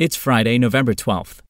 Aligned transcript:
It's 0.00 0.16
Friday, 0.16 0.56
November 0.56 0.94
12th. 0.94 1.40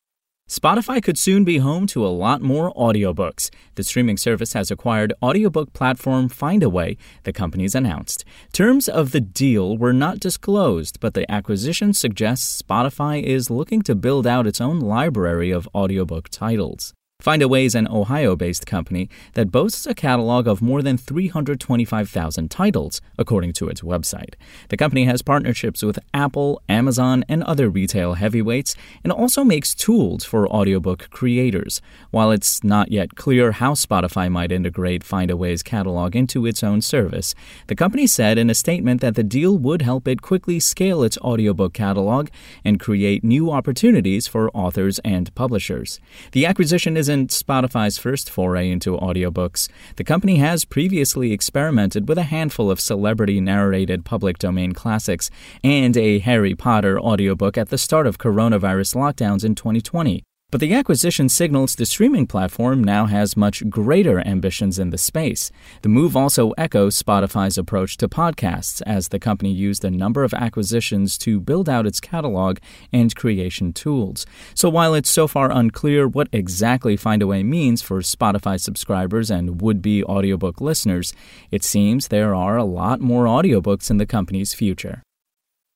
Spotify 0.50 1.00
could 1.00 1.16
soon 1.16 1.44
be 1.44 1.58
home 1.58 1.86
to 1.86 2.04
a 2.04 2.10
lot 2.10 2.42
more 2.42 2.74
audiobooks. 2.74 3.48
The 3.76 3.84
streaming 3.84 4.16
service 4.16 4.54
has 4.54 4.72
acquired 4.72 5.12
audiobook 5.22 5.72
platform 5.72 6.28
Findaway, 6.28 6.96
the 7.22 7.32
company's 7.32 7.76
announced. 7.76 8.24
Terms 8.52 8.88
of 8.88 9.12
the 9.12 9.20
deal 9.20 9.78
were 9.78 9.92
not 9.92 10.18
disclosed, 10.18 10.98
but 10.98 11.14
the 11.14 11.30
acquisition 11.30 11.92
suggests 11.92 12.60
Spotify 12.60 13.22
is 13.22 13.50
looking 13.50 13.82
to 13.82 13.94
build 13.94 14.26
out 14.26 14.48
its 14.48 14.60
own 14.60 14.80
library 14.80 15.52
of 15.52 15.68
audiobook 15.72 16.28
titles. 16.28 16.92
Findaway 17.20 17.66
is 17.66 17.74
an 17.74 17.86
Ohio 17.88 18.34
based 18.34 18.66
company 18.66 19.10
that 19.34 19.52
boasts 19.52 19.86
a 19.86 19.94
catalog 19.94 20.46
of 20.46 20.62
more 20.62 20.80
than 20.80 20.96
325,000 20.96 22.50
titles, 22.50 23.02
according 23.18 23.52
to 23.52 23.68
its 23.68 23.82
website. 23.82 24.34
The 24.70 24.78
company 24.78 25.04
has 25.04 25.20
partnerships 25.20 25.82
with 25.82 25.98
Apple, 26.14 26.62
Amazon, 26.66 27.24
and 27.28 27.42
other 27.42 27.68
retail 27.68 28.14
heavyweights, 28.14 28.74
and 29.04 29.12
also 29.12 29.44
makes 29.44 29.74
tools 29.74 30.24
for 30.24 30.48
audiobook 30.48 31.10
creators. 31.10 31.82
While 32.10 32.30
it's 32.30 32.64
not 32.64 32.90
yet 32.90 33.16
clear 33.16 33.52
how 33.52 33.74
Spotify 33.74 34.30
might 34.30 34.50
integrate 34.50 35.04
Findaway's 35.04 35.62
catalog 35.62 36.16
into 36.16 36.46
its 36.46 36.64
own 36.64 36.80
service, 36.80 37.34
the 37.66 37.76
company 37.76 38.06
said 38.06 38.38
in 38.38 38.48
a 38.48 38.54
statement 38.54 39.02
that 39.02 39.14
the 39.14 39.22
deal 39.22 39.58
would 39.58 39.82
help 39.82 40.08
it 40.08 40.22
quickly 40.22 40.58
scale 40.58 41.02
its 41.02 41.18
audiobook 41.18 41.74
catalog 41.74 42.28
and 42.64 42.80
create 42.80 43.22
new 43.22 43.50
opportunities 43.50 44.26
for 44.26 44.50
authors 44.56 44.98
and 45.00 45.34
publishers. 45.34 46.00
The 46.32 46.46
acquisition 46.46 46.96
is 46.96 47.09
isn't 47.10 47.30
Spotify's 47.30 47.98
first 47.98 48.30
foray 48.30 48.70
into 48.70 48.96
audiobooks. 48.96 49.68
The 49.96 50.04
company 50.04 50.36
has 50.36 50.64
previously 50.64 51.32
experimented 51.32 52.08
with 52.08 52.18
a 52.18 52.22
handful 52.22 52.70
of 52.70 52.80
celebrity 52.80 53.40
narrated 53.40 54.04
public 54.04 54.38
domain 54.38 54.74
classics 54.74 55.28
and 55.64 55.96
a 55.96 56.20
Harry 56.20 56.54
Potter 56.54 57.00
audiobook 57.00 57.58
at 57.58 57.70
the 57.70 57.78
start 57.78 58.06
of 58.06 58.18
coronavirus 58.18 58.94
lockdowns 58.94 59.44
in 59.44 59.56
2020. 59.56 60.22
But 60.50 60.60
the 60.60 60.74
acquisition 60.74 61.28
signals 61.28 61.76
the 61.76 61.86
streaming 61.86 62.26
platform 62.26 62.82
now 62.82 63.06
has 63.06 63.36
much 63.36 63.68
greater 63.70 64.18
ambitions 64.26 64.80
in 64.80 64.90
the 64.90 64.98
space. 64.98 65.52
The 65.82 65.88
move 65.88 66.16
also 66.16 66.50
echoes 66.58 67.00
Spotify's 67.00 67.56
approach 67.56 67.96
to 67.98 68.08
podcasts, 68.08 68.82
as 68.84 69.08
the 69.08 69.20
company 69.20 69.52
used 69.52 69.84
a 69.84 69.90
number 69.90 70.24
of 70.24 70.34
acquisitions 70.34 71.16
to 71.18 71.38
build 71.38 71.68
out 71.68 71.86
its 71.86 72.00
catalog 72.00 72.58
and 72.92 73.14
creation 73.14 73.72
tools. 73.72 74.26
So 74.54 74.68
while 74.68 74.94
it's 74.94 75.10
so 75.10 75.28
far 75.28 75.52
unclear 75.52 76.08
what 76.08 76.28
exactly 76.32 76.96
Findaway 76.96 77.44
means 77.44 77.80
for 77.80 78.00
Spotify 78.00 78.58
subscribers 78.58 79.30
and 79.30 79.60
would 79.60 79.80
be 79.80 80.02
audiobook 80.02 80.60
listeners, 80.60 81.14
it 81.52 81.62
seems 81.62 82.08
there 82.08 82.34
are 82.34 82.56
a 82.56 82.64
lot 82.64 83.00
more 83.00 83.26
audiobooks 83.26 83.88
in 83.88 83.98
the 83.98 84.06
company's 84.06 84.52
future. 84.52 85.02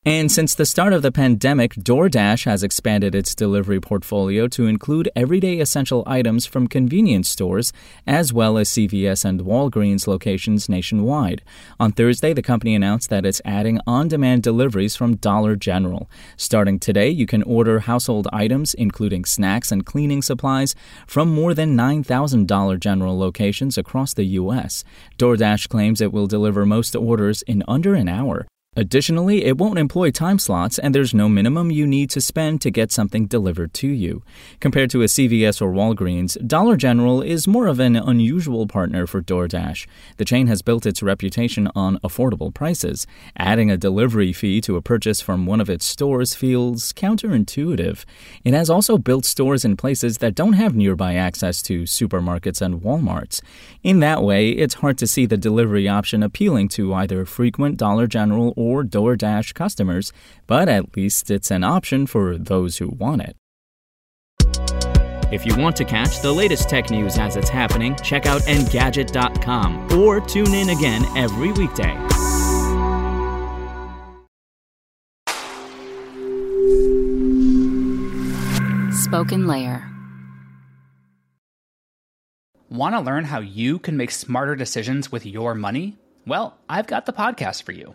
And 0.06 0.30
since 0.30 0.54
the 0.54 0.66
start 0.66 0.92
of 0.92 1.00
the 1.00 1.10
pandemic, 1.10 1.72
DoorDash 1.76 2.44
has 2.44 2.62
expanded 2.62 3.14
its 3.14 3.34
delivery 3.34 3.80
portfolio 3.80 4.46
to 4.48 4.66
include 4.66 5.08
everyday 5.16 5.60
essential 5.60 6.02
items 6.06 6.44
from 6.44 6.66
convenience 6.66 7.30
stores, 7.30 7.72
as 8.06 8.30
well 8.30 8.58
as 8.58 8.68
CVS 8.68 9.24
and 9.24 9.40
Walgreens 9.40 10.06
locations 10.06 10.68
nationwide. 10.68 11.40
On 11.80 11.90
Thursday, 11.90 12.34
the 12.34 12.42
company 12.42 12.74
announced 12.74 13.08
that 13.08 13.24
it's 13.24 13.40
adding 13.46 13.80
on 13.86 14.08
demand 14.08 14.42
deliveries 14.42 14.94
from 14.94 15.16
Dollar 15.16 15.56
General. 15.56 16.10
Starting 16.36 16.78
today, 16.78 17.08
you 17.08 17.24
can 17.24 17.42
order 17.44 17.78
household 17.78 18.28
items, 18.30 18.74
including 18.74 19.24
snacks 19.24 19.72
and 19.72 19.86
cleaning 19.86 20.20
supplies, 20.20 20.74
from 21.06 21.34
more 21.34 21.54
than 21.54 21.76
9,000 21.76 22.46
Dollar 22.46 22.76
General 22.76 23.18
locations 23.18 23.78
across 23.78 24.12
the 24.12 24.24
U.S. 24.24 24.84
DoorDash 25.16 25.70
claims 25.70 26.02
it 26.02 26.12
will 26.12 26.26
deliver 26.26 26.66
most 26.66 26.94
orders 26.94 27.40
in 27.40 27.62
under 27.66 27.94
an 27.94 28.06
hour. 28.06 28.46
Additionally, 28.76 29.44
it 29.44 29.56
won't 29.56 29.78
employ 29.78 30.10
time 30.10 30.38
slots, 30.38 30.78
and 30.78 30.92
there's 30.92 31.14
no 31.14 31.28
minimum 31.28 31.70
you 31.70 31.86
need 31.86 32.10
to 32.10 32.20
spend 32.20 32.60
to 32.60 32.70
get 32.70 32.90
something 32.90 33.26
delivered 33.26 33.72
to 33.74 33.86
you. 33.86 34.22
Compared 34.58 34.90
to 34.90 35.02
a 35.02 35.06
CVS 35.06 35.62
or 35.62 35.70
Walgreens, 35.70 36.36
Dollar 36.44 36.76
General 36.76 37.22
is 37.22 37.46
more 37.46 37.68
of 37.68 37.78
an 37.78 37.94
unusual 37.94 38.66
partner 38.66 39.06
for 39.06 39.22
DoorDash. 39.22 39.86
The 40.16 40.24
chain 40.24 40.48
has 40.48 40.60
built 40.60 40.86
its 40.86 41.04
reputation 41.04 41.68
on 41.76 41.98
affordable 41.98 42.52
prices. 42.52 43.06
Adding 43.36 43.70
a 43.70 43.76
delivery 43.76 44.32
fee 44.32 44.60
to 44.62 44.76
a 44.76 44.82
purchase 44.82 45.20
from 45.20 45.46
one 45.46 45.60
of 45.60 45.70
its 45.70 45.84
stores 45.84 46.34
feels 46.34 46.92
counterintuitive. 46.92 48.04
It 48.42 48.54
has 48.54 48.70
also 48.70 48.98
built 48.98 49.24
stores 49.24 49.64
in 49.64 49.76
places 49.76 50.18
that 50.18 50.34
don't 50.34 50.54
have 50.54 50.74
nearby 50.74 51.14
access 51.14 51.62
to 51.62 51.82
supermarkets 51.82 52.60
and 52.60 52.82
Walmarts. 52.82 53.40
In 53.84 54.00
that 54.00 54.22
way, 54.22 54.50
it's 54.50 54.74
hard 54.74 54.98
to 54.98 55.06
see 55.06 55.26
the 55.26 55.36
delivery 55.36 55.88
option 55.88 56.24
appealing 56.24 56.68
to 56.70 56.92
either 56.92 57.24
frequent 57.24 57.76
Dollar 57.76 58.08
General 58.08 58.52
or 58.56 58.63
DoorDash 58.64 59.52
customers, 59.52 60.12
but 60.46 60.68
at 60.68 60.96
least 60.96 61.30
it's 61.30 61.50
an 61.50 61.64
option 61.64 62.06
for 62.06 62.38
those 62.38 62.78
who 62.78 62.88
want 62.88 63.20
it. 63.20 63.36
If 65.32 65.44
you 65.44 65.56
want 65.56 65.74
to 65.76 65.84
catch 65.84 66.20
the 66.20 66.32
latest 66.32 66.68
tech 66.68 66.90
news 66.90 67.18
as 67.18 67.36
it's 67.36 67.48
happening, 67.48 67.96
check 67.96 68.24
out 68.24 68.42
Engadget.com 68.42 69.98
or 69.98 70.20
tune 70.20 70.54
in 70.54 70.70
again 70.70 71.04
every 71.16 71.50
weekday. 71.52 71.94
Spoken 78.92 79.46
Layer. 79.46 79.90
Want 82.68 82.94
to 82.94 83.00
learn 83.00 83.24
how 83.24 83.40
you 83.40 83.78
can 83.78 83.96
make 83.96 84.10
smarter 84.10 84.56
decisions 84.56 85.12
with 85.12 85.24
your 85.24 85.54
money? 85.54 85.96
Well, 86.26 86.58
I've 86.68 86.86
got 86.86 87.06
the 87.06 87.12
podcast 87.12 87.62
for 87.62 87.72
you. 87.72 87.94